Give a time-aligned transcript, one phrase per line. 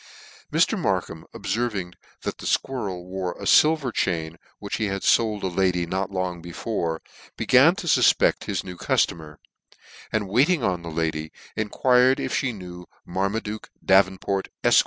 [0.51, 0.75] Mr.
[0.79, 1.91] Markham obferving^that
[2.37, 6.41] the fquirrel wore a filver chain, which he had fold to a lady not long
[6.41, 7.03] before,
[7.37, 9.37] began to fufpect his new cuftomer;
[10.11, 14.79] and waiting on the lady, enquired if me knew Marmaduke Davenport, Efq.